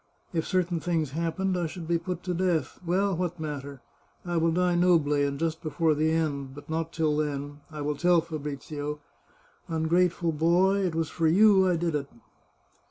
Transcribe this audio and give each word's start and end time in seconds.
If 0.33 0.47
certain 0.47 0.79
things 0.79 1.11
happened, 1.11 1.55
I 1.55 1.67
should 1.67 1.87
be 1.87 1.99
put 1.99 2.23
to 2.23 2.33
death; 2.33 2.79
well, 2.83 3.15
what 3.15 3.39
matter? 3.39 3.81
I 4.25 4.35
will 4.37 4.51
die 4.51 4.73
nobly, 4.73 5.23
and 5.23 5.37
just 5.39 5.61
be 5.61 5.69
fore 5.69 5.93
the 5.93 6.09
end, 6.11 6.55
but 6.55 6.67
not 6.67 6.91
till 6.91 7.15
then, 7.17 7.59
I 7.69 7.81
will 7.81 7.95
tell 7.95 8.19
Fabrizio, 8.19 8.99
* 9.35 9.69
Ungrate 9.69 10.11
ful 10.11 10.31
boy, 10.31 10.79
it 10.87 10.95
was 10.95 11.11
for 11.11 11.27
you 11.27 11.67
I 11.69 11.75
did 11.75 11.93
it 11.93 12.07